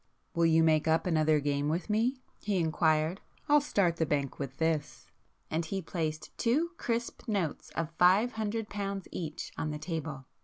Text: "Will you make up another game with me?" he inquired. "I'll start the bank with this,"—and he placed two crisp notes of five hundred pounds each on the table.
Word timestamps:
"Will 0.33 0.47
you 0.47 0.63
make 0.63 0.87
up 0.87 1.05
another 1.05 1.39
game 1.39 1.69
with 1.69 1.87
me?" 1.87 2.23
he 2.41 2.57
inquired. 2.57 3.21
"I'll 3.47 3.61
start 3.61 3.97
the 3.97 4.05
bank 4.07 4.39
with 4.39 4.57
this,"—and 4.57 5.65
he 5.65 5.79
placed 5.79 6.35
two 6.39 6.71
crisp 6.77 7.27
notes 7.27 7.69
of 7.75 7.93
five 7.99 8.31
hundred 8.31 8.67
pounds 8.67 9.07
each 9.11 9.51
on 9.59 9.69
the 9.69 9.77
table. 9.77 10.25